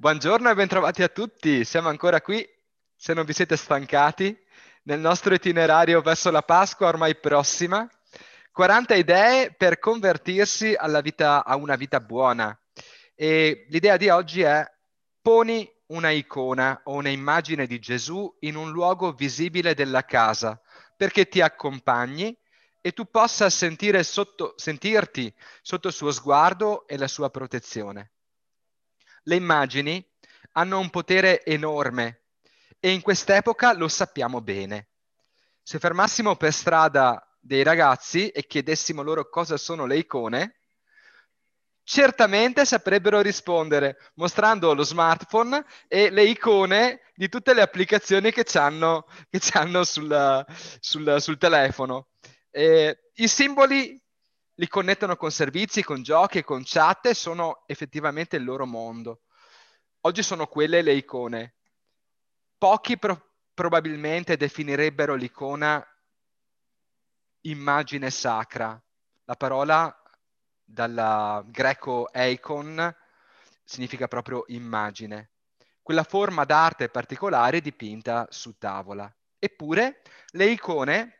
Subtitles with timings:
[0.00, 2.48] Buongiorno e bentrovati a tutti, siamo ancora qui,
[2.94, 4.38] se non vi siete stancati,
[4.84, 7.84] nel nostro itinerario verso la Pasqua ormai prossima.
[8.52, 12.56] 40 idee per convertirsi vita, a una vita buona.
[13.16, 14.64] E l'idea di oggi è
[15.20, 20.62] poni una icona o un'immagine di Gesù in un luogo visibile della casa
[20.96, 22.38] perché ti accompagni
[22.80, 23.50] e tu possa
[24.04, 28.12] sotto, sentirti sotto il suo sguardo e la sua protezione.
[29.28, 30.02] Le immagini
[30.52, 32.22] hanno un potere enorme
[32.80, 34.88] e in quest'epoca lo sappiamo bene.
[35.62, 40.60] Se fermassimo per strada dei ragazzi e chiedessimo loro cosa sono le icone,
[41.82, 49.04] certamente saprebbero rispondere mostrando lo smartphone e le icone di tutte le applicazioni che hanno,
[49.82, 50.46] sul,
[50.80, 52.08] sul, sul, telefono.
[52.50, 54.02] E I simboli
[54.58, 59.22] li connettono con servizi, con giochi, con chat e sono effettivamente il loro mondo.
[60.00, 61.54] Oggi sono quelle le icone.
[62.58, 65.84] Pochi pro- probabilmente definirebbero l'icona
[67.42, 68.80] immagine sacra.
[69.24, 69.94] La parola
[70.64, 72.94] dal greco eikon
[73.62, 75.30] significa proprio immagine.
[75.82, 79.12] Quella forma d'arte particolare dipinta su tavola.
[79.38, 81.17] Eppure le icone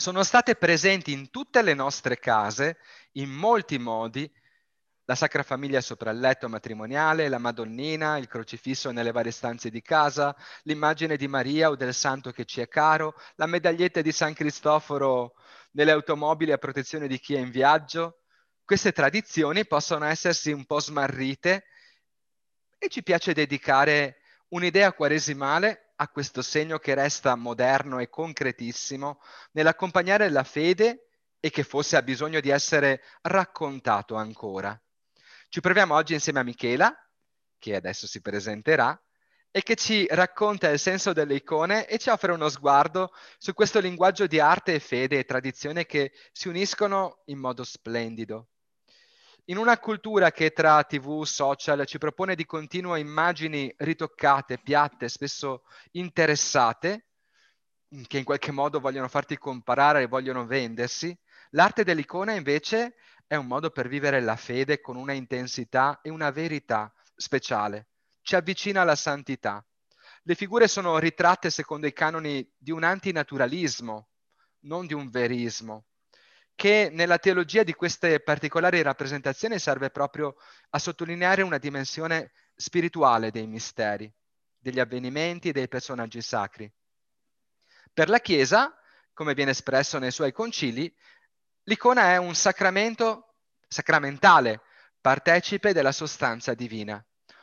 [0.00, 2.78] sono state presenti in tutte le nostre case
[3.12, 4.32] in molti modi.
[5.04, 9.82] La Sacra Famiglia sopra il letto matrimoniale, la Madonnina, il crocifisso nelle varie stanze di
[9.82, 14.32] casa, l'immagine di Maria o del santo che ci è caro, la medaglietta di San
[14.32, 15.34] Cristoforo
[15.72, 18.22] nelle automobili a protezione di chi è in viaggio.
[18.64, 21.64] Queste tradizioni possono essersi un po' smarrite
[22.78, 29.20] e ci piace dedicare un'idea quaresimale a questo segno che resta moderno e concretissimo
[29.52, 34.78] nell'accompagnare la fede e che forse ha bisogno di essere raccontato ancora.
[35.48, 36.94] Ci proviamo oggi insieme a Michela,
[37.58, 38.98] che adesso si presenterà,
[39.50, 43.78] e che ci racconta il senso delle icone e ci offre uno sguardo su questo
[43.80, 48.48] linguaggio di arte e fede e tradizione che si uniscono in modo splendido.
[49.50, 55.64] In una cultura che tra tv, social ci propone di continuo immagini ritoccate, piatte, spesso
[55.90, 57.06] interessate,
[58.06, 61.18] che in qualche modo vogliono farti comparare e vogliono vendersi,
[61.50, 62.94] l'arte dell'icona invece
[63.26, 67.88] è un modo per vivere la fede con una intensità e una verità speciale.
[68.22, 69.66] Ci avvicina alla santità.
[70.22, 74.10] Le figure sono ritratte secondo i canoni di un antinaturalismo,
[74.60, 75.86] non di un verismo
[76.60, 80.36] che nella teologia di queste particolari rappresentazioni serve proprio
[80.68, 84.12] a sottolineare una dimensione spirituale dei misteri,
[84.58, 86.70] degli avvenimenti e dei personaggi sacri.
[87.94, 88.78] Per la Chiesa,
[89.14, 90.94] come viene espresso nei suoi concili,
[91.62, 94.60] l'icona è un sacramento sacramentale,
[95.00, 97.02] partecipe della sostanza divina,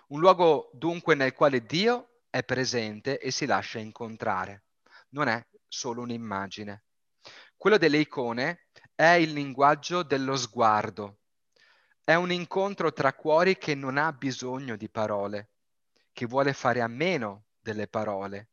[0.10, 4.66] un luogo dunque nel quale Dio è presente e si lascia incontrare.
[5.10, 6.84] Non è solo un'immagine.
[7.56, 8.68] Quello delle icone
[8.98, 11.20] è il linguaggio dello sguardo.
[12.04, 15.52] È un incontro tra cuori che non ha bisogno di parole,
[16.12, 18.50] che vuole fare a meno delle parole.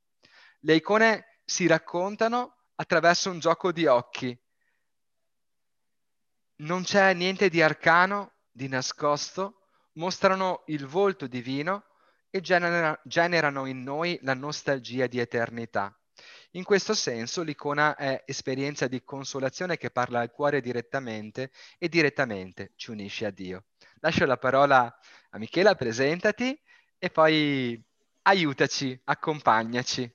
[0.60, 4.38] Le icone si raccontano attraverso un gioco di occhi.
[6.56, 11.86] Non c'è niente di arcano, di nascosto, mostrano il volto divino
[12.28, 15.98] e genera- generano in noi la nostalgia di eternità.
[16.52, 22.72] In questo senso l'icona è esperienza di consolazione che parla al cuore direttamente e direttamente
[22.76, 23.64] ci unisce a Dio.
[24.00, 24.96] Lascio la parola
[25.30, 26.58] a Michela, presentati
[26.98, 27.82] e poi
[28.22, 30.14] aiutaci, accompagnaci.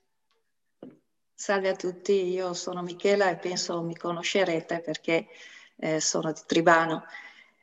[1.34, 5.28] Salve a tutti, io sono Michela e penso mi conoscerete perché
[5.76, 7.04] eh, sono di Tribano.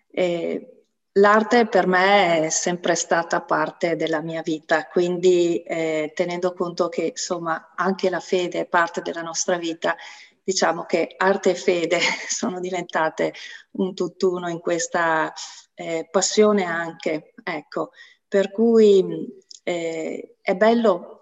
[0.10, 0.77] Eh,
[1.18, 7.06] L'arte per me è sempre stata parte della mia vita, quindi eh, tenendo conto che
[7.06, 9.96] insomma anche la fede è parte della nostra vita,
[10.44, 13.34] diciamo che arte e fede sono diventate
[13.72, 15.34] un tutt'uno in questa
[15.74, 17.92] eh, passione anche, ecco,
[18.28, 19.28] per cui
[19.64, 21.20] eh, è bello,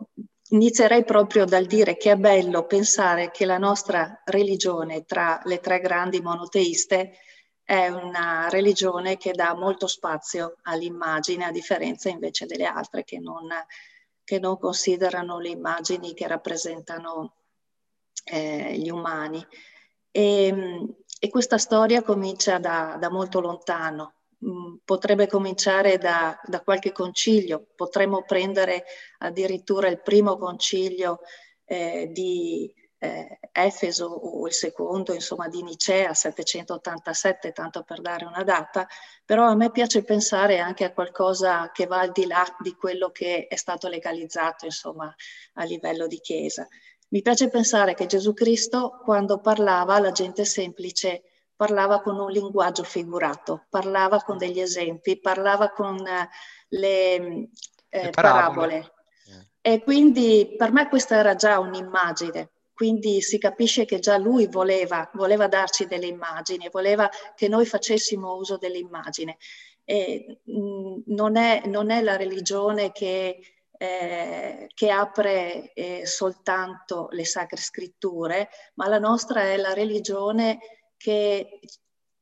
[0.50, 5.80] inizierei proprio dal dire che è bello pensare che la nostra religione tra le tre
[5.80, 7.14] grandi monoteiste
[7.66, 13.48] è una religione che dà molto spazio all'immagine, a differenza invece delle altre che non,
[14.24, 17.34] che non considerano le immagini che rappresentano
[18.26, 19.44] eh, gli umani.
[20.12, 24.14] E, e, questa storia comincia da, da molto lontano,
[24.46, 28.84] mm, potrebbe cominciare da, da, qualche concilio, potremmo prendere
[29.18, 31.22] addirittura il primo concilio
[31.66, 32.72] eh, di
[33.06, 38.88] eh, Efeso o il secondo, insomma, di Nicea 787, tanto per dare una data,
[39.24, 43.12] però a me piace pensare anche a qualcosa che va al di là di quello
[43.12, 45.14] che è stato legalizzato, insomma,
[45.54, 46.68] a livello di Chiesa.
[47.10, 51.24] Mi piace pensare che Gesù Cristo, quando parlava alla gente semplice,
[51.56, 56.30] parlava con un linguaggio figurato, parlava con degli esempi, parlava con eh,
[56.70, 58.12] le, eh, le parabole.
[58.12, 58.94] parabole.
[59.62, 65.10] E quindi per me questa era già un'immagine, quindi si capisce che già lui voleva,
[65.14, 69.36] voleva darci delle immagini, voleva che noi facessimo uso delle immagini.
[69.86, 73.40] E, mh, non, è, non, è, la religione che,
[73.78, 80.60] eh, che apre eh, soltanto le sacre scritture, ma la nostra è la religione
[80.98, 81.62] che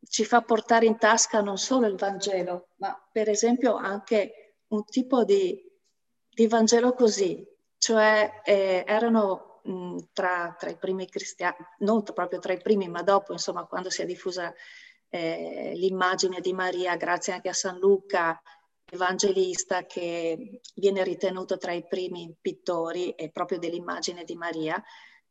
[0.08, 5.24] ci fa portare in tasca non solo il Vangelo, ma per esempio anche un tipo
[5.24, 5.60] di,
[6.30, 7.44] di Vangelo così,
[7.80, 9.53] cioè eh, erano
[10.12, 14.01] tra, tra, i primi cristiani, non proprio tra i primi, ma dopo, insomma, quando si
[14.01, 14.54] è diffusa
[15.10, 18.42] eh, l'immagine di Maria, grazie anche a San Luca,
[18.92, 24.81] evangelista, che viene ritenuto tra i primi pittori e proprio dell'immagine di Maria,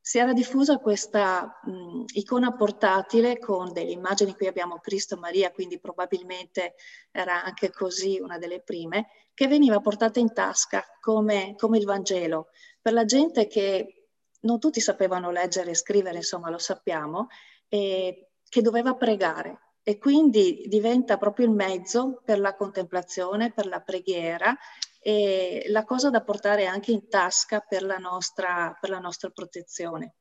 [0.05, 5.53] si era diffusa questa mh, icona portatile con delle immagini, qui abbiamo Cristo e Maria,
[5.53, 6.75] quindi probabilmente
[7.13, 12.49] era anche così una delle prime, che veniva portata in tasca come, come il Vangelo.
[12.81, 14.02] Per la gente che
[14.43, 17.29] non tutti sapevano leggere e scrivere, insomma lo sappiamo,
[17.69, 19.61] e che doveva pregare.
[19.83, 24.57] E quindi diventa proprio il mezzo per la contemplazione, per la preghiera
[25.01, 30.15] e la cosa da portare anche in tasca per la nostra, per la nostra protezione.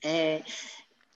[0.00, 0.44] Eh,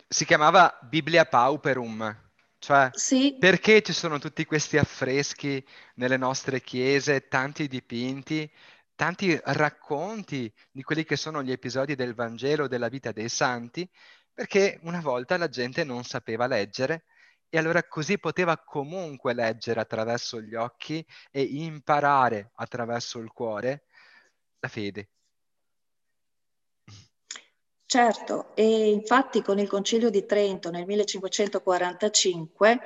[0.08, 2.22] si chiamava Biblia Pauperum,
[2.58, 3.36] cioè sì.
[3.38, 5.62] perché ci sono tutti questi affreschi
[5.96, 8.50] nelle nostre chiese, tanti dipinti,
[8.94, 13.88] tanti racconti di quelli che sono gli episodi del Vangelo, della vita dei santi,
[14.32, 17.04] perché una volta la gente non sapeva leggere
[17.48, 23.84] e allora così poteva comunque leggere attraverso gli occhi e imparare attraverso il cuore
[24.58, 25.08] la fede.
[27.86, 32.80] Certo, e infatti con il Concilio di Trento nel 1545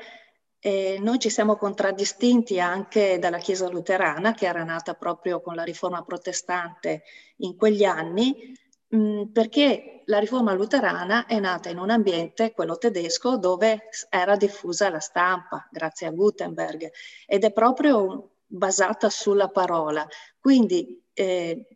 [0.60, 5.64] eh, noi ci siamo contraddistinti anche dalla Chiesa luterana, che era nata proprio con la
[5.64, 7.02] riforma protestante
[7.36, 8.54] in quegli anni,
[8.96, 14.88] Mm, perché la riforma luterana è nata in un ambiente, quello tedesco, dove era diffusa
[14.88, 16.90] la stampa, grazie a Gutenberg,
[17.26, 20.06] ed è proprio basata sulla parola.
[20.40, 21.66] Quindi eh,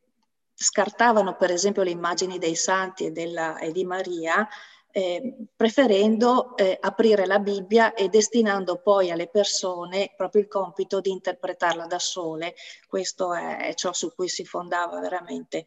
[0.54, 4.48] scartavano per esempio le immagini dei santi e, della, e di Maria,
[4.92, 11.10] eh, preferendo eh, aprire la Bibbia e destinando poi alle persone proprio il compito di
[11.10, 12.54] interpretarla da sole.
[12.86, 15.64] Questo è, ciò su cui si fondava veramente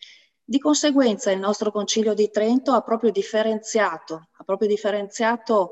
[0.47, 5.71] di conseguenza il nostro Concilio di Trento ha proprio differenziato, ha proprio differenziato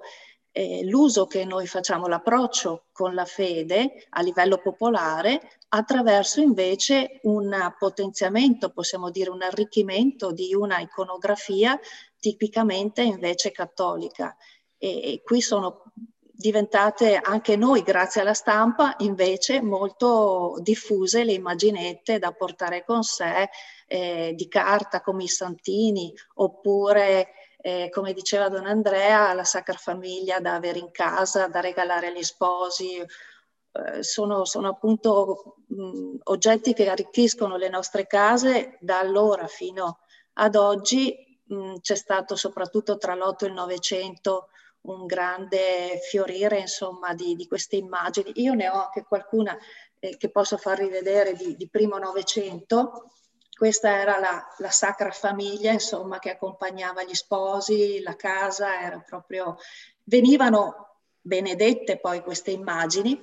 [0.54, 7.74] eh, l'uso che noi facciamo, l'approccio con la fede a livello popolare attraverso invece un
[7.80, 11.78] potenziamento, possiamo dire un arricchimento di una iconografia
[12.20, 14.38] tipicamente invece cattolica.
[14.78, 15.92] E, e qui sono
[16.36, 23.50] diventate anche noi, grazie alla stampa, invece molto diffuse le immaginette da portare con sé
[23.88, 27.30] eh, di carta come i santini, oppure,
[27.66, 32.22] eh, come diceva Don Andrea, la Sacra Famiglia da avere in casa, da regalare agli
[32.22, 32.98] sposi.
[32.98, 40.00] Eh, sono, sono, appunto mh, oggetti che arricchiscono le nostre case da allora fino
[40.34, 41.16] ad oggi.
[41.46, 44.50] Mh, c'è stato soprattutto tra l'8 e il 900
[44.82, 48.34] un grande fiorire insomma di, di, queste immagini.
[48.42, 49.58] Io ne ho anche qualcuna
[50.00, 53.12] eh, che posso far rivedere di, di primo Novecento.
[53.56, 59.58] Questa era la, la, Sacra Famiglia, insomma, che accompagnava gli sposi, la casa, era proprio...
[60.06, 63.20] Venivano benedette poi queste immagini,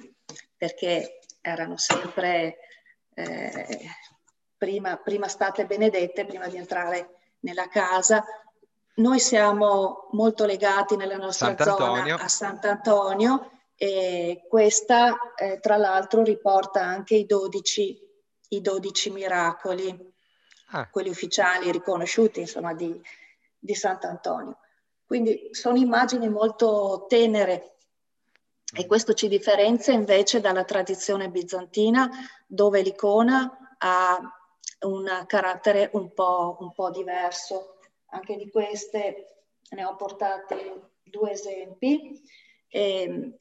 [0.56, 2.58] perché erano sempre
[3.14, 3.78] eh,
[4.56, 8.24] prima, prima state benedette, prima di entrare nella casa,
[9.00, 12.16] noi siamo molto legati nella nostra Sant'Antonio.
[12.16, 17.98] zona a Sant'Antonio e questa eh, tra l'altro riporta anche i 12,
[18.48, 20.12] i 12 miracoli,
[20.70, 20.88] ah.
[20.88, 23.00] quelli ufficiali riconosciuti insomma di,
[23.58, 24.58] di Sant'Antonio.
[25.04, 27.76] Quindi sono immagini molto tenere
[28.72, 32.08] e questo ci differenzia invece dalla tradizione bizantina
[32.46, 34.20] dove l'icona ha
[34.82, 37.78] un carattere un po', un po diverso
[38.10, 42.20] anche di queste ne ho portate due esempi.
[42.68, 43.34] E ehm,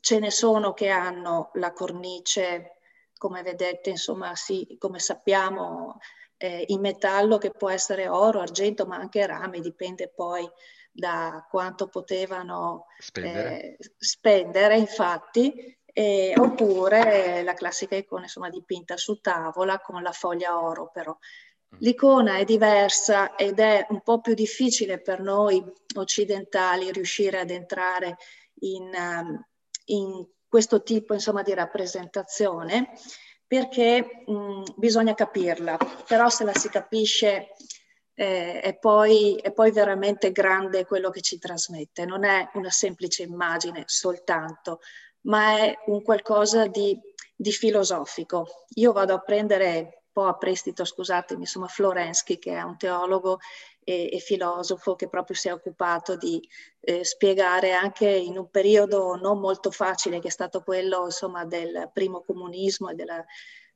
[0.00, 2.78] ce ne sono che hanno la cornice,
[3.16, 5.98] come vedete, insomma, sì, come sappiamo,
[6.42, 10.48] eh, in metallo che può essere oro, argento, ma anche rame, dipende poi
[10.90, 19.20] da quanto potevano spendere, eh, spendere infatti, eh, oppure la classica icona insomma, dipinta su
[19.20, 21.12] tavola con la foglia oro però.
[21.12, 21.78] Mm.
[21.78, 28.16] L'icona è diversa ed è un po' più difficile per noi occidentali riuscire ad entrare
[28.62, 29.46] in, um,
[29.86, 32.94] in questo tipo insomma, di rappresentazione
[33.52, 37.48] perché mh, bisogna capirla, però se la si capisce
[38.14, 43.24] eh, è, poi, è poi veramente grande quello che ci trasmette, non è una semplice
[43.24, 44.80] immagine soltanto,
[45.26, 46.98] ma è un qualcosa di,
[47.36, 48.64] di filosofico.
[48.76, 53.38] Io vado a prendere po' a prestito, scusatemi, insomma, Florensky, che è un teologo
[53.82, 56.40] e, e filosofo che proprio si è occupato di
[56.80, 61.90] eh, spiegare anche in un periodo non molto facile, che è stato quello, insomma, del
[61.92, 63.24] primo comunismo e della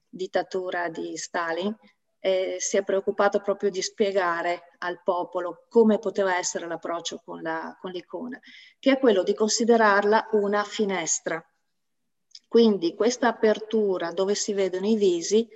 [0.09, 1.75] dittatura di Stalin,
[2.21, 7.77] eh, si è preoccupato proprio di spiegare al popolo come poteva essere l'approccio con, la,
[7.81, 8.39] con l'icona,
[8.79, 11.45] che è quello di considerarla una finestra.
[12.49, 15.49] Quindi questa apertura dove si vedono i visi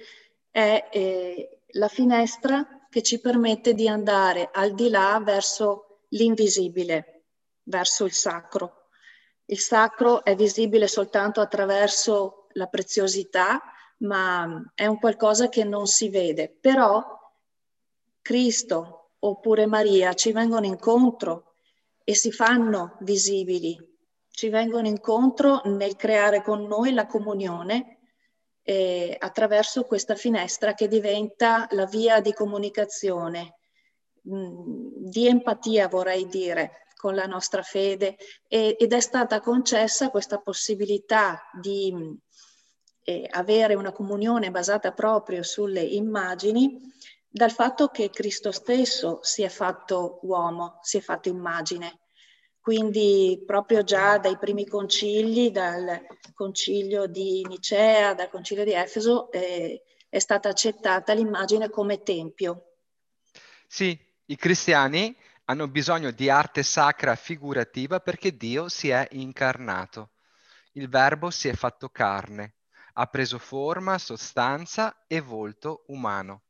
[0.51, 7.25] è eh, la finestra che ci permette di andare al di là verso l'invisibile,
[7.65, 8.89] verso il sacro.
[9.45, 13.63] Il sacro è visibile soltanto attraverso la preziosità,
[13.99, 16.49] ma è un qualcosa che non si vede.
[16.49, 17.03] Però
[18.21, 21.55] Cristo oppure Maria ci vengono incontro
[22.05, 23.79] e si fanno visibili,
[24.31, 28.00] ci vengono incontro nel creare con noi la comunione
[28.63, 33.57] eh, attraverso questa finestra che diventa la via di comunicazione,
[34.23, 40.11] mh, mm, di empatia vorrei dire, con la nostra fede e, ed è stata concessa
[40.11, 41.95] questa possibilità di
[43.05, 46.79] eh, avere una comunione basata proprio sulle immagini
[47.27, 52.01] dal fatto che Cristo stesso si è fatto uomo, si è fatto immagine.
[52.61, 56.01] Quindi proprio già dai primi concili, dal
[56.35, 62.75] concilio di Nicea, dal concilio di Efeso, eh, è stata accettata l'immagine come tempio.
[63.67, 70.11] Sì, i cristiani hanno bisogno di arte sacra figurativa perché Dio si è incarnato.
[70.73, 72.55] Il verbo si è fatto carne
[72.95, 76.43] ha preso forma, sostanza e volto umano.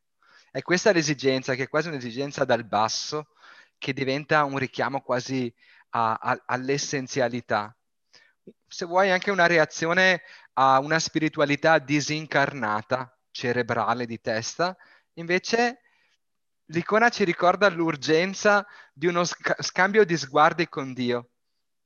[0.51, 3.29] È questa l'esigenza, che è quasi un'esigenza dal basso,
[3.79, 5.53] che diventa un richiamo quasi
[5.91, 7.75] a, a, all'essenzialità.
[8.67, 10.23] Se vuoi anche una reazione
[10.55, 14.77] a una spiritualità disincarnata, cerebrale di testa,
[15.15, 15.81] invece
[16.67, 21.31] l'icona ci ricorda l'urgenza di uno sc- scambio di sguardi con Dio,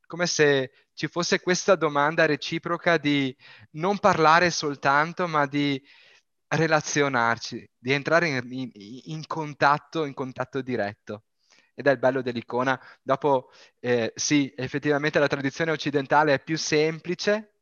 [0.06, 3.36] come se ci fosse questa domanda reciproca di
[3.72, 5.82] non parlare soltanto, ma di
[6.46, 8.70] relazionarci, di entrare in, in,
[9.04, 11.24] in contatto, in contatto diretto.
[11.74, 12.80] Ed è il bello dell'icona.
[13.02, 13.50] Dopo,
[13.80, 17.54] eh, sì, effettivamente la tradizione occidentale è più semplice,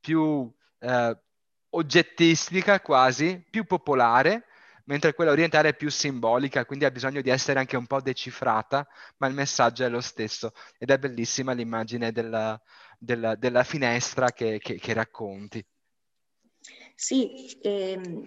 [0.00, 1.18] più eh,
[1.70, 4.46] oggettistica quasi, più popolare,
[4.86, 8.86] mentre quella orientale è più simbolica, quindi ha bisogno di essere anche un po' decifrata,
[9.18, 10.52] ma il messaggio è lo stesso.
[10.78, 12.60] Ed è bellissima l'immagine della,
[12.98, 15.64] della, della finestra che, che, che, racconti.
[16.94, 18.26] Sì, ehm,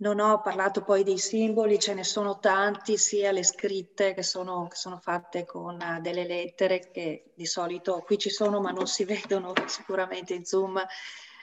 [0.00, 4.66] non ho parlato poi dei simboli, ce ne sono tanti, sia le scritte che sono,
[4.68, 8.86] che sono fatte con uh, delle lettere che di solito qui ci sono ma non
[8.86, 10.82] si vedono sicuramente in zoom.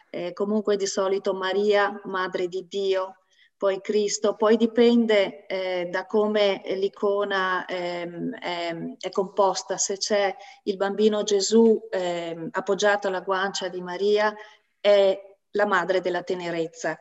[0.10, 3.18] Eh, comunque di solito Maria, Madre di Dio,
[3.58, 10.34] poi Cristo, poi dipende eh, da come l'icona ehm, è, è, composta, se c'è
[10.64, 14.34] il bambino Gesù eh, appoggiato alla guancia di Maria
[14.80, 15.20] è
[15.52, 16.98] la madre della tenerezza.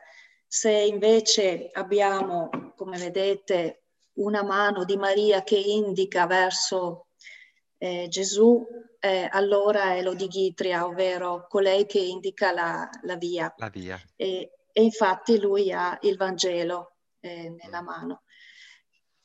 [0.47, 7.07] Se invece abbiamo, come vedete, una mano di Maria che indica verso
[7.77, 8.65] eh, Gesù,
[8.99, 13.53] eh, allora è l'Odighitria, ovvero colei che indica la, la via.
[13.57, 14.01] La via.
[14.15, 18.23] E, e infatti lui ha il Vangelo eh, nella mano.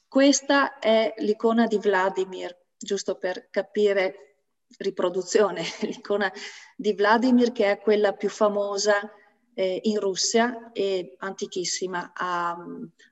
[0.06, 4.32] Questa è l'icona di Vladimir, giusto per capire
[4.78, 6.30] riproduzione, l'icona
[6.76, 9.10] di Vladimir che è quella più famosa
[9.54, 12.12] eh, in Russia e antichissima.
[12.14, 12.56] Ha,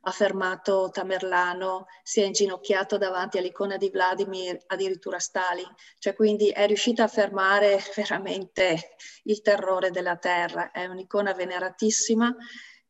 [0.03, 5.69] ha, fermato Tamerlano, si è inginocchiato davanti all'icona di Vladimir, addirittura Stalin,
[5.99, 10.71] cioè quindi è riuscita a fermare veramente il terrore della terra.
[10.71, 12.35] È un'icona veneratissima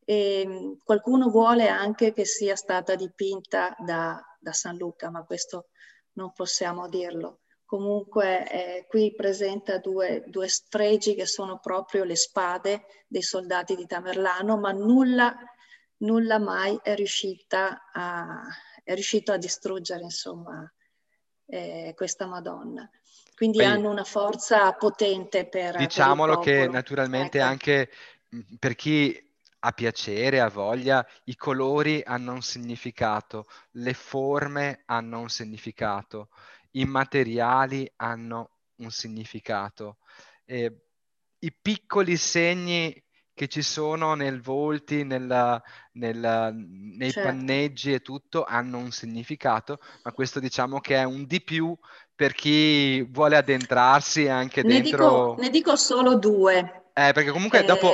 [0.03, 5.69] e qualcuno vuole anche che sia stata dipinta da, da San Luca, ma questo
[6.13, 7.41] non possiamo dirlo
[7.71, 13.85] comunque eh, qui presenta due, due stregi che sono proprio le spade dei soldati di
[13.85, 15.33] Tamerlano, ma nulla
[15.99, 18.41] nulla mai è, riuscita a,
[18.83, 20.69] è riuscito a distruggere, insomma,
[21.45, 22.89] eh, questa Madonna.
[23.33, 25.77] Quindi Poi, hanno una forza potente per...
[25.77, 27.47] Diciamolo per che naturalmente ecco.
[27.47, 27.89] anche
[28.59, 29.17] per chi
[29.59, 36.27] ha piacere, ha voglia, i colori hanno un significato, le forme hanno un significato,
[36.71, 39.97] i materiali hanno un significato.
[40.45, 40.73] Eh,
[41.39, 45.61] I piccoli segni che ci sono nel volti, nella,
[45.93, 47.29] nella, nei certo.
[47.29, 51.75] panneggi e tutto hanno un significato, ma questo diciamo che è un di più
[52.13, 55.29] per chi vuole addentrarsi anche ne dentro...
[55.29, 56.89] Dico, ne dico solo due.
[56.93, 57.65] Eh, perché comunque eh...
[57.65, 57.91] dopo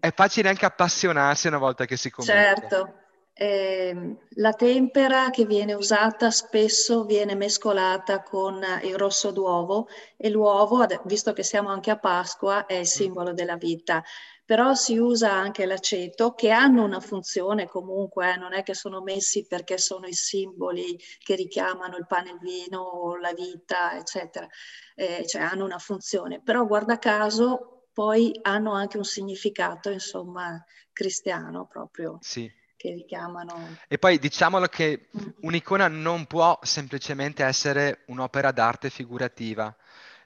[0.00, 2.54] è facile anche appassionarsi una volta che si comincia.
[2.54, 2.94] Certo.
[3.40, 10.84] Eh, la tempera che viene usata spesso viene mescolata con il rosso d'uovo e l'uovo,
[11.04, 12.82] visto che siamo anche a Pasqua, è il mm.
[12.82, 14.02] simbolo della vita.
[14.44, 19.02] Però si usa anche l'aceto che hanno una funzione comunque, eh, non è che sono
[19.02, 24.48] messi perché sono i simboli che richiamano il pane e il vino, la vita, eccetera.
[24.96, 26.40] Eh, cioè hanno una funzione.
[26.42, 30.60] Però guarda caso poi hanno anche un significato, insomma,
[30.92, 32.18] cristiano proprio.
[32.20, 32.50] Sì.
[32.78, 33.76] Che richiamano.
[33.88, 35.28] E poi diciamolo che mm.
[35.40, 39.76] un'icona non può semplicemente essere un'opera d'arte figurativa.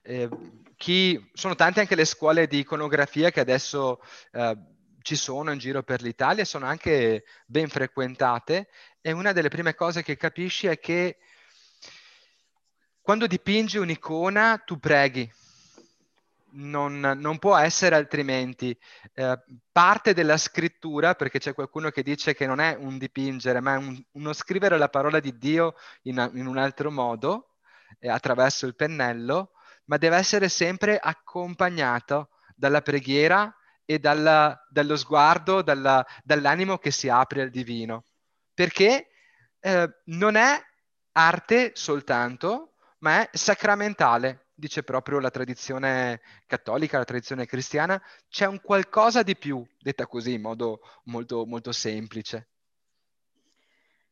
[0.03, 0.29] Eh,
[0.77, 4.55] chi, sono tante anche le scuole di iconografia che adesso eh,
[5.01, 8.69] ci sono in giro per l'Italia, sono anche ben frequentate
[9.01, 11.17] e una delle prime cose che capisci è che
[13.01, 15.33] quando dipingi un'icona tu preghi,
[16.53, 18.77] non, non, può essere altrimenti.
[19.15, 19.39] Eh,
[19.71, 23.77] parte della scrittura, perché c'è qualcuno che dice che non è un dipingere, ma è
[23.77, 27.57] un, uno scrivere la parola di Dio in, in un altro modo,
[27.99, 29.53] eh, attraverso il pennello,
[29.87, 33.55] ma deve essere sempre accompagnato dalla preghiera
[33.85, 38.05] e dalla, dallo sguardo, dalla, dall'animo che si apre al divino.
[38.55, 39.09] Perché
[39.61, 40.61] eh, non è
[41.13, 48.61] arte soltanto, ma è sacramentale dice proprio la tradizione cattolica, la tradizione cristiana, c'è un
[48.61, 52.47] qualcosa di più, detta così in modo molto, molto semplice.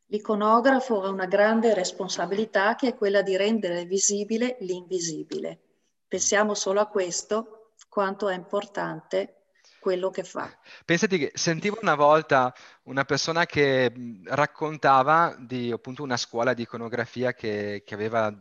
[0.07, 5.57] L'iconografo ha una grande responsabilità che è quella di rendere visibile l'invisibile.
[6.05, 9.43] Pensiamo solo a questo, quanto è importante
[9.79, 10.53] quello che fa.
[10.83, 13.89] Pensati che sentivo una volta una persona che
[14.25, 18.35] raccontava di appunto una scuola di iconografia che, che aveva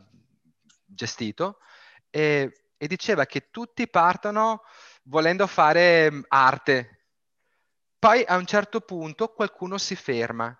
[0.85, 1.58] gestito
[2.11, 4.62] e, e diceva che tutti partono
[5.05, 7.05] volendo fare mm, arte.
[7.99, 10.55] Poi a un certo punto qualcuno si ferma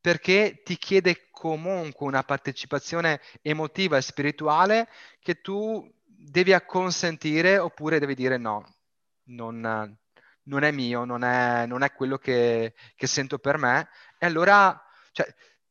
[0.00, 4.88] perché ti chiede comunque una partecipazione emotiva e spirituale
[5.20, 8.76] che tu devi acconsentire oppure devi dire no,
[9.24, 9.96] non,
[10.42, 13.88] non è mio, non è, non è quello che, che, sento per me.
[14.18, 14.80] E allora
[15.12, 15.26] cioè,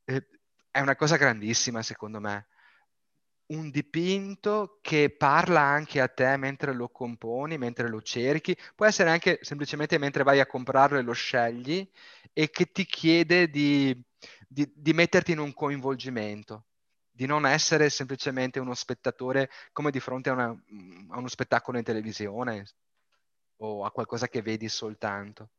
[0.06, 0.28] eh,
[0.72, 2.48] è una cosa grandissima secondo me
[3.47, 9.10] un dipinto che parla anche a te mentre lo componi, mentre lo cerchi, può essere
[9.10, 11.89] anche semplicemente mentre vai a comprarlo e lo scegli
[12.33, 13.99] e che ti chiede di,
[14.47, 16.65] di, di metterti in un coinvolgimento,
[17.10, 21.83] di non essere semplicemente uno spettatore come di fronte a, una, a uno spettacolo in
[21.83, 22.65] televisione
[23.57, 25.49] o a qualcosa che vedi soltanto.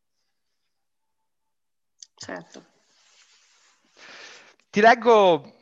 [2.15, 2.65] Certo.
[4.71, 5.58] Ti leggo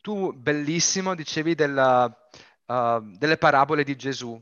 [0.00, 2.04] tu bellissimo dicevi della,
[2.66, 4.40] uh, delle parabole di Gesù.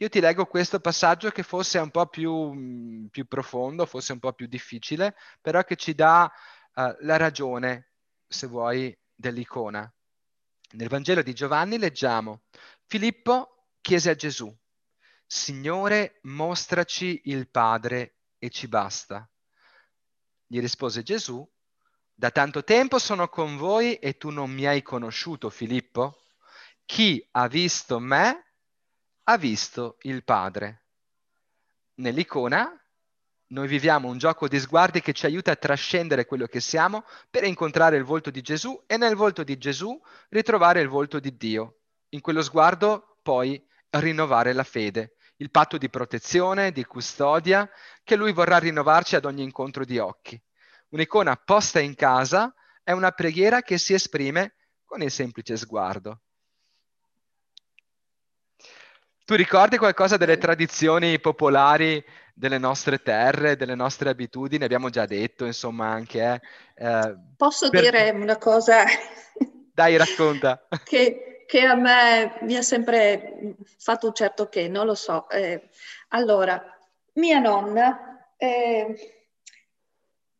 [0.00, 4.20] Io ti leggo questo passaggio che forse è un po' più, più profondo, forse un
[4.20, 6.30] po' più difficile, però che ci dà
[6.74, 7.90] uh, la ragione,
[8.26, 9.92] se vuoi, dell'icona.
[10.72, 12.42] Nel Vangelo di Giovanni leggiamo,
[12.86, 14.54] Filippo chiese a Gesù,
[15.26, 19.28] Signore, mostraci il Padre e ci basta.
[20.46, 21.46] Gli rispose Gesù,
[22.18, 26.18] da tanto tempo sono con voi e tu non mi hai conosciuto, Filippo?
[26.84, 28.44] Chi ha visto me
[29.22, 30.86] ha visto il Padre.
[31.98, 32.68] Nell'icona
[33.50, 37.44] noi viviamo un gioco di sguardi che ci aiuta a trascendere quello che siamo per
[37.44, 39.96] incontrare il volto di Gesù e nel volto di Gesù
[40.30, 41.82] ritrovare il volto di Dio.
[42.08, 47.70] In quello sguardo poi rinnovare la fede, il patto di protezione, di custodia
[48.02, 50.42] che lui vorrà rinnovarci ad ogni incontro di occhi.
[50.90, 56.20] Un'icona posta in casa è una preghiera che si esprime con il semplice sguardo.
[59.26, 64.64] Tu ricordi qualcosa delle tradizioni popolari delle nostre terre, delle nostre abitudini?
[64.64, 66.40] Abbiamo già detto, insomma, anche...
[66.74, 67.82] Eh, Posso per...
[67.82, 68.84] dire una cosa?
[69.74, 70.66] Dai, racconta.
[70.84, 75.28] che, che, a me mi ha sempre fatto un certo che, non lo so.
[75.28, 75.68] Eh,
[76.08, 76.64] allora,
[77.12, 78.32] mia nonna...
[78.38, 79.17] Eh,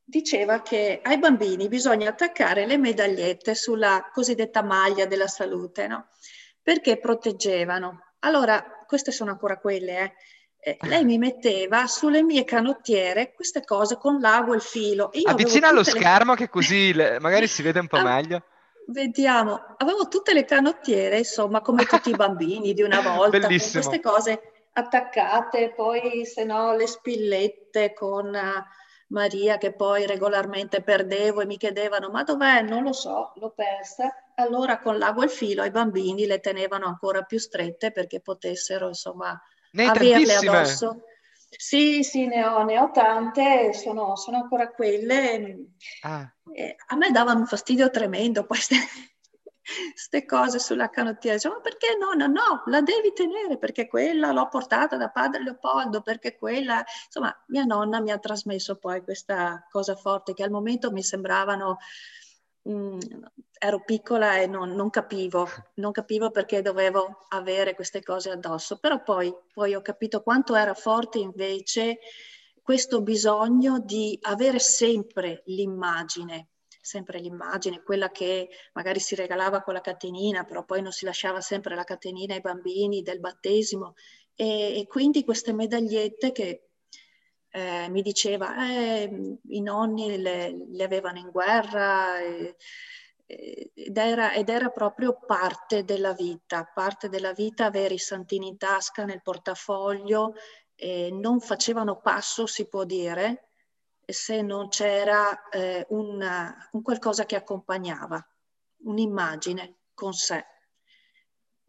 [0.08, 6.06] diceva che ai bambini bisogna attaccare le medagliette sulla cosiddetta maglia della salute, no?
[6.62, 8.14] Perché proteggevano.
[8.20, 10.12] Allora, queste sono ancora quelle, eh.
[10.60, 15.10] Eh, lei mi metteva sulle mie canottiere queste cose con l'ago e il filo.
[15.12, 16.38] Io Avvicina allo schermo le...
[16.38, 17.20] che così le...
[17.20, 18.42] magari si vede un po' ah, meglio.
[18.86, 23.82] Vediamo, avevo tutte le canottiere, insomma, come tutti i bambini di una volta, Bellissimo.
[23.82, 28.34] con queste cose attaccate, poi se no le spillette con
[29.08, 32.62] Maria che poi regolarmente perdevo e mi chiedevano ma dov'è?
[32.62, 34.12] Non lo so, l'ho persa.
[34.34, 38.88] Allora con l'ago e il filo ai bambini le tenevano ancora più strette perché potessero
[38.88, 39.40] insomma
[39.72, 41.02] ne averle addosso.
[41.50, 45.56] Sì, sì, ne ho, ne ho tante, sono, sono, ancora quelle.
[46.02, 46.30] Ah.
[46.88, 48.76] a me davano un fastidio tremendo queste,
[49.92, 51.36] queste cose sulla canottiera.
[51.36, 52.12] Dicevo, ma perché no?
[52.12, 56.84] No, no, la devi tenere perché quella l'ho portata da padre Leopoldo, perché quella...
[57.06, 61.78] Insomma, mia nonna mi ha trasmesso poi questa cosa forte che al momento mi sembravano...
[62.68, 62.98] Mm,
[63.60, 69.02] ero piccola e non, non, capivo, non capivo perché dovevo avere queste cose addosso, però
[69.02, 71.98] poi, poi ho capito quanto era forte invece
[72.62, 76.48] questo bisogno di avere sempre l'immagine
[76.80, 81.40] sempre l'immagine, quella che magari si regalava con la catenina, però poi non si lasciava
[81.40, 83.94] sempre la catenina ai bambini del battesimo.
[84.34, 86.68] E, e quindi queste medagliette che
[87.50, 92.20] eh, mi diceva, eh, i nonni le, le, avevano in guerra.
[92.20, 92.56] E,
[93.26, 98.56] ed era, ed era, proprio parte della vita, parte della vita avere i santini in
[98.56, 100.34] tasca, nel portafoglio,
[100.74, 103.47] eh, non facevano passo, si può dire,
[104.10, 108.26] se non c'era eh, una, un qualcosa che accompagnava,
[108.84, 110.44] un'immagine con sé.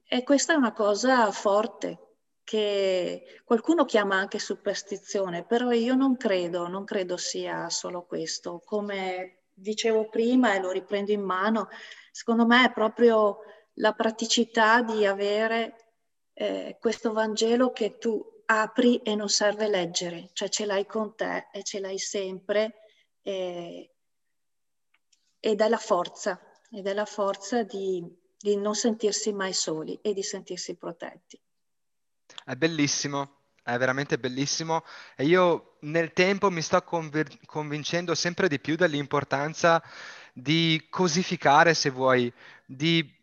[0.07, 6.67] E questa è una cosa forte che qualcuno chiama anche superstizione, però io non credo,
[6.67, 8.61] non credo sia solo questo.
[8.63, 11.67] Come dicevo prima e lo riprendo in mano,
[12.11, 13.39] secondo me è proprio
[13.73, 15.75] la praticità di avere
[16.33, 21.47] eh, questo Vangelo che tu apri e non serve leggere, cioè ce l'hai con te
[21.51, 22.81] e ce l'hai sempre
[23.21, 23.91] e,
[25.39, 26.39] ed è la forza,
[26.71, 28.03] ed è la forza di,
[28.37, 31.39] di non sentirsi mai soli e di sentirsi protetti.
[32.43, 34.83] È bellissimo, è veramente bellissimo
[35.15, 39.81] e io nel tempo mi sto conver- convincendo sempre di più dell'importanza
[40.33, 42.33] di cosificare, se vuoi,
[42.65, 43.15] di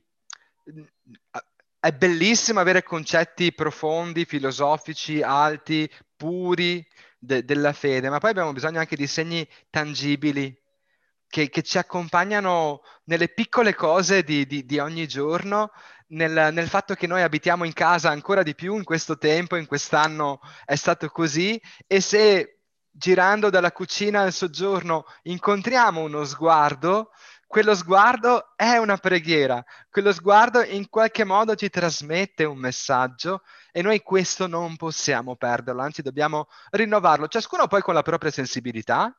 [1.78, 6.86] è bellissimo avere concetti profondi, filosofici, alti, puri
[7.18, 10.56] de- della fede, ma poi abbiamo bisogno anche di segni tangibili
[11.28, 15.70] che, che ci accompagnano nelle piccole cose di, di, di ogni giorno,
[16.08, 19.66] nel, nel, fatto che noi abitiamo in casa ancora di più in questo tempo, in
[19.66, 22.60] quest'anno è stato così, e se
[22.90, 27.10] girando dalla cucina al soggiorno incontriamo uno sguardo,
[27.46, 33.82] quello sguardo è una preghiera, quello sguardo in qualche modo ci trasmette un messaggio e
[33.82, 39.16] noi questo non possiamo perderlo, anzi dobbiamo rinnovarlo, ciascuno poi con la propria sensibilità,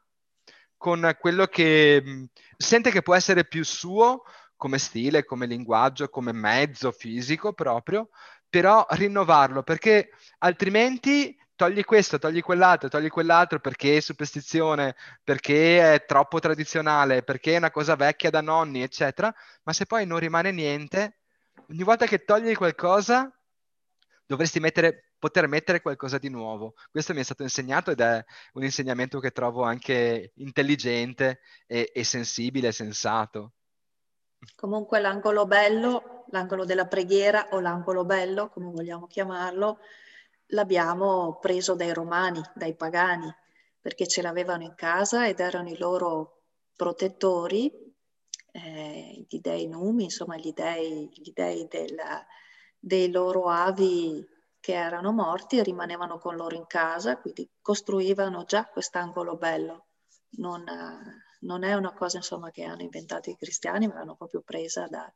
[0.75, 2.23] con quello che mh,
[2.57, 4.23] sente che può essere più suo
[4.55, 8.09] come stile, come linguaggio, come mezzo fisico proprio,
[8.49, 10.09] però rinnovarlo perché
[10.39, 17.55] altrimenti togli questo, togli quell'altro, togli quell'altro perché è superstizione, perché è troppo tradizionale, perché
[17.55, 21.17] è una cosa vecchia da nonni, eccetera, ma se poi non rimane niente,
[21.69, 23.29] ogni volta che togli qualcosa
[24.25, 26.75] dovresti mettere, poter mettere qualcosa di nuovo.
[26.91, 32.03] Questo mi è stato insegnato ed è un insegnamento che trovo anche intelligente e, e
[32.03, 33.53] sensibile, sensato.
[34.55, 39.79] Comunque l'angolo bello, l'angolo della preghiera o l'angolo bello, come vogliamo chiamarlo,
[40.47, 43.33] l'abbiamo preso dai romani, dai pagani,
[43.79, 46.43] perché ce l'avevano in casa ed erano i loro
[46.75, 47.71] protettori,
[48.51, 52.25] eh, gli dei numi, insomma gli dei, gli dei della,
[52.79, 54.25] dei loro avi
[54.59, 59.85] che erano morti e rimanevano con loro in casa, quindi costruivano già quest'angolo bello.
[60.37, 60.63] Non,
[61.41, 65.11] non è una cosa insomma, che hanno inventato i cristiani, ma l'hanno proprio presa da,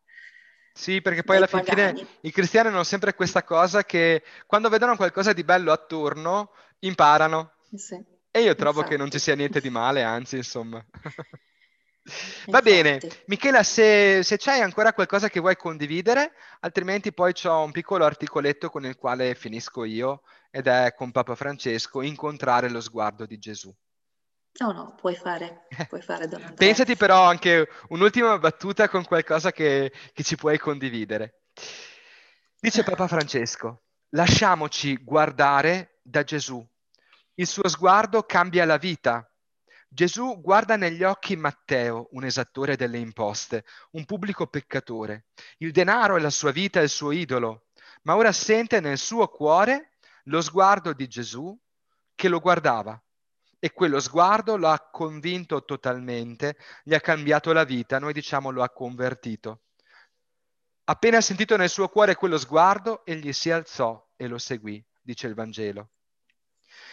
[0.74, 5.34] sì, perché poi alla fine i cristiani hanno sempre questa cosa che quando vedono qualcosa
[5.34, 7.54] di bello attorno imparano.
[7.74, 8.96] Sì, e io trovo infatti.
[8.96, 10.84] che non ci sia niente di male, anzi, insomma.
[12.04, 12.64] Va infatti.
[12.64, 16.32] bene, Michela, se, se, c'hai ancora qualcosa che vuoi condividere,
[16.62, 21.36] altrimenti poi ho un piccolo articoletto con il quale finisco io ed è con Papa
[21.36, 23.74] Francesco, incontrare lo sguardo di Gesù.
[24.60, 26.56] No, no, puoi fare, puoi fare Don Andrea.
[26.56, 31.44] Pensati però anche un'ultima battuta con qualcosa che, che ci puoi condividere.
[32.60, 36.66] Dice Papa Francesco, lasciamoci guardare da Gesù.
[37.36, 39.32] Il suo sguardo cambia la vita,
[39.94, 45.26] Gesù guarda negli occhi Matteo, un esattore delle imposte, un pubblico peccatore.
[45.58, 47.66] Il denaro e la sua vita è il suo idolo,
[48.04, 51.54] ma ora sente nel suo cuore lo sguardo di Gesù
[52.16, 52.98] che lo guardava.
[53.64, 58.64] E quello sguardo lo ha convinto totalmente, gli ha cambiato la vita, noi diciamo lo
[58.64, 59.66] ha convertito.
[60.86, 65.36] Appena sentito nel suo cuore quello sguardo, egli si alzò e lo seguì, dice il
[65.36, 65.92] Vangelo.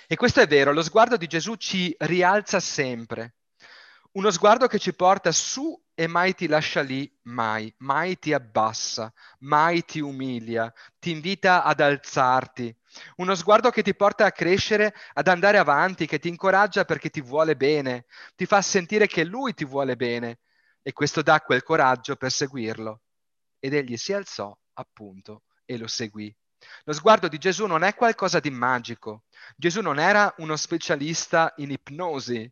[0.06, 3.36] E questo è vero, lo sguardo di Gesù ci rialza sempre.
[4.12, 9.10] Uno sguardo che ci porta su e mai ti lascia lì, mai, mai ti abbassa,
[9.38, 12.76] mai ti umilia, ti invita ad alzarti.
[13.16, 17.20] Uno sguardo che ti porta a crescere, ad andare avanti, che ti incoraggia perché ti
[17.20, 20.38] vuole bene, ti fa sentire che lui ti vuole bene
[20.82, 23.02] e questo dà quel coraggio per seguirlo.
[23.58, 26.34] Ed egli si alzò, appunto, e lo seguì.
[26.84, 29.24] Lo sguardo di Gesù non è qualcosa di magico.
[29.56, 32.50] Gesù non era uno specialista in ipnosi.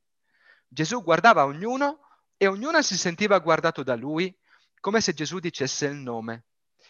[0.69, 2.01] Gesù guardava ognuno
[2.37, 4.35] e ognuno si sentiva guardato da lui
[4.81, 6.45] come se Gesù dicesse il nome.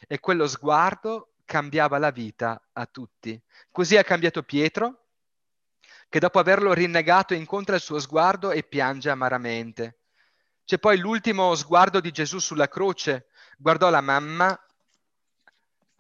[0.06, 3.40] E quello sguardo cambiava la vita a tutti.
[3.70, 5.04] Così ha cambiato Pietro,
[6.10, 10.00] che dopo averlo rinnegato incontra il suo sguardo e piange amaramente.
[10.66, 13.28] C'è poi l'ultimo sguardo di Gesù sulla croce.
[13.56, 14.60] Guardò la mamma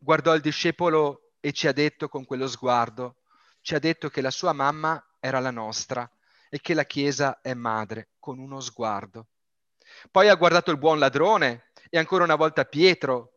[0.06, 3.16] guardò il discepolo e ci ha detto con quello sguardo,
[3.60, 6.08] ci ha detto che la sua mamma era la nostra
[6.48, 9.26] e che la Chiesa è madre, con uno sguardo.
[10.10, 13.35] Poi ha guardato il buon ladrone e ancora una volta Pietro,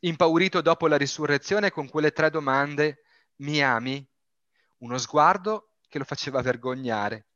[0.00, 3.02] impaurito dopo la risurrezione con quelle tre domande,
[3.36, 4.06] mi ami?
[4.78, 7.26] Uno sguardo che lo faceva vergognare.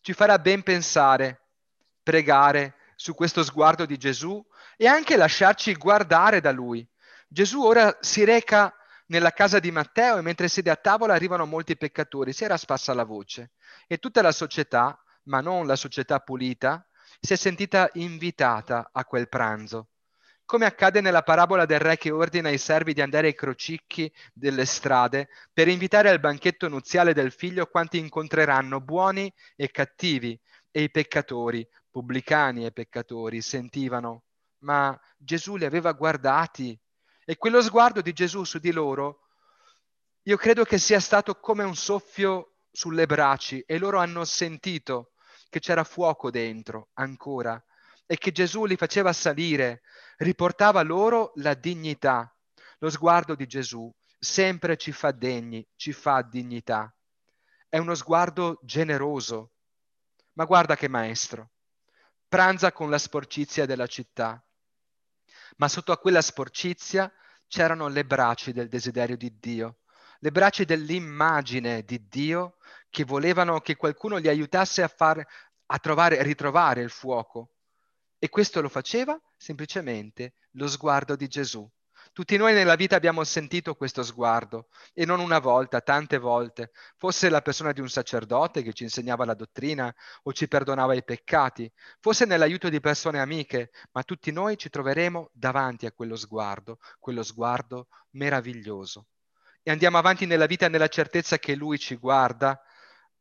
[0.00, 1.48] Ci farà ben pensare,
[2.02, 4.44] pregare su questo sguardo di Gesù
[4.76, 6.86] e anche lasciarci guardare da lui
[7.34, 8.72] Gesù ora si reca
[9.06, 12.94] nella casa di Matteo e mentre siede a tavola arrivano molti peccatori, si era spassa
[12.94, 13.54] la voce
[13.88, 16.86] e tutta la società, ma non la società pulita,
[17.20, 19.88] si è sentita invitata a quel pranzo.
[20.46, 24.66] Come accade nella parabola del re che ordina ai servi di andare ai crocicchi delle
[24.66, 30.38] strade per invitare al banchetto nuziale del figlio quanti incontreranno buoni e cattivi
[30.70, 34.24] e i peccatori, pubblicani e peccatori, sentivano,
[34.58, 36.78] ma Gesù li aveva guardati
[37.24, 39.20] e quello sguardo di Gesù su di loro,
[40.24, 45.12] io credo che sia stato come un soffio sulle braci e loro hanno sentito
[45.48, 47.62] che c'era fuoco dentro ancora
[48.06, 49.82] e che Gesù li faceva salire,
[50.18, 52.32] riportava loro la dignità.
[52.78, 56.94] Lo sguardo di Gesù sempre ci fa degni, ci fa dignità.
[57.68, 59.52] È uno sguardo generoso.
[60.34, 61.50] Ma guarda che maestro.
[62.28, 64.44] Pranza con la sporcizia della città
[65.56, 67.12] ma sotto a quella sporcizia
[67.46, 69.78] c'erano le braccia del desiderio di Dio,
[70.18, 72.56] le braccia dell'immagine di Dio
[72.90, 75.24] che volevano che qualcuno li aiutasse a, far,
[75.66, 77.53] a trovare, ritrovare il fuoco.
[78.24, 81.70] E questo lo faceva semplicemente lo sguardo di Gesù.
[82.14, 86.70] Tutti noi nella vita abbiamo sentito questo sguardo e non una volta, tante volte.
[86.96, 91.04] Fosse la persona di un sacerdote che ci insegnava la dottrina o ci perdonava i
[91.04, 96.78] peccati, fosse nell'aiuto di persone amiche, ma tutti noi ci troveremo davanti a quello sguardo,
[96.98, 99.08] quello sguardo meraviglioso.
[99.62, 102.58] E andiamo avanti nella vita nella certezza che Lui ci guarda,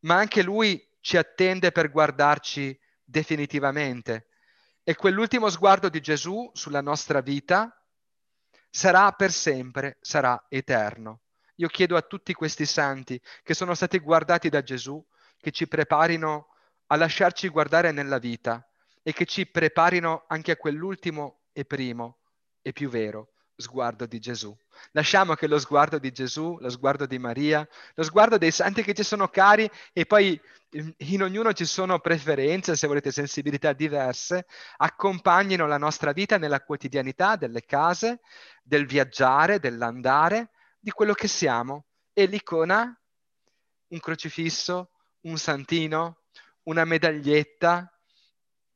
[0.05, 4.27] ma anche Lui ci attende per guardarci definitivamente.
[4.85, 7.73] E quell'ultimo sguardo di Gesù sulla nostra vita
[8.69, 11.21] sarà per sempre, sarà eterno.
[11.55, 15.01] Io chiedo a tutti questi santi che sono stati guardati da Gesù
[15.37, 16.47] che ci preparino
[16.87, 18.67] a lasciarci guardare nella vita
[19.01, 22.17] e che ci preparino anche a quell'ultimo e primo
[22.61, 23.32] e più vero
[23.63, 24.55] sguardo di Gesù.
[24.91, 28.93] Lasciamo che lo sguardo di Gesù, lo sguardo di Maria, lo sguardo dei santi che
[28.93, 30.39] ci sono cari e poi
[30.97, 34.45] in ognuno ci sono preferenze, se volete sensibilità diverse,
[34.77, 38.19] accompagnino la nostra vita nella quotidianità delle case,
[38.61, 40.49] del viaggiare, dell'andare,
[40.79, 41.85] di quello che siamo.
[42.11, 42.95] E l'icona,
[43.87, 46.23] un crocifisso, un santino,
[46.63, 47.87] una medaglietta,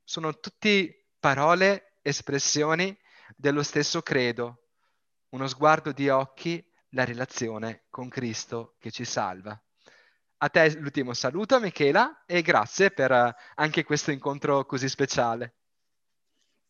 [0.03, 2.97] sono tutte parole, espressioni
[3.35, 4.66] dello stesso credo
[5.29, 9.59] uno sguardo di occhi, la relazione con Cristo che ci salva.
[10.39, 15.53] A te l'ultimo saluto, Michela, e grazie per eh, anche questo incontro così speciale.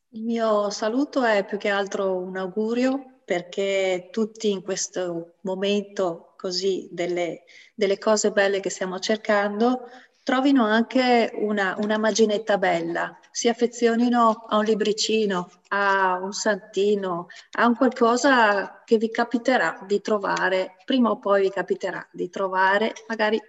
[0.09, 6.87] Il mio saluto è più che altro un augurio perché tutti in questo momento così
[6.91, 7.43] delle,
[7.73, 9.89] delle cose belle che stiamo cercando
[10.27, 17.65] trovino anche una, una maginetta bella, si affezionino a un libricino, a un santino, a
[17.65, 23.39] un qualcosa che vi capiterà di trovare, prima o poi vi capiterà di trovare, magari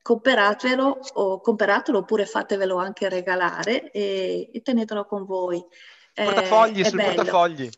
[0.00, 5.60] comperatelo, o, comperatelo oppure fatevelo anche regalare e, e tenetelo con voi.
[6.14, 7.14] Portafogli, sul bello.
[7.16, 7.68] portafogli.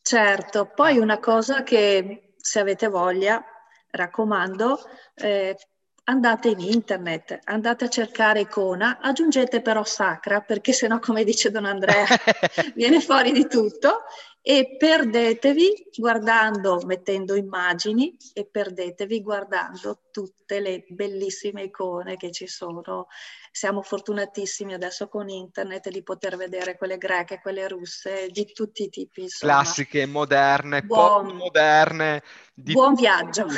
[0.00, 3.44] Certo, poi una cosa che se avete voglia,
[3.90, 4.80] raccomando,
[5.16, 5.58] eh,
[6.04, 11.64] andate in internet, andate a cercare icona, aggiungete però sacra, perché sennò, come dice Don
[11.64, 12.04] Andrea,
[12.74, 14.02] viene fuori di tutto
[14.44, 23.06] e perdetevi guardando, mettendo immagini e perdetevi guardando tutte le bellissime icone che ci sono.
[23.52, 28.88] Siamo fortunatissimi adesso con internet di poter vedere quelle greche, quelle russe, di tutti i
[28.88, 29.22] tipi.
[29.22, 29.52] Insomma.
[29.52, 32.22] Classiche, moderne, buon, moderne.
[32.54, 33.46] buon viaggio.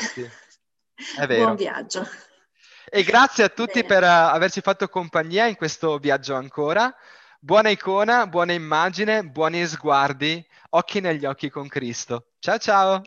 [1.17, 1.45] È vero.
[1.45, 2.07] Buon viaggio.
[2.97, 3.87] E grazie a tutti Bene.
[3.89, 6.95] per uh, averci fatto compagnia in questo viaggio ancora.
[7.41, 12.27] Buona icona, buona immagine, buoni sguardi, occhi negli occhi con Cristo.
[12.39, 13.03] Ciao ciao!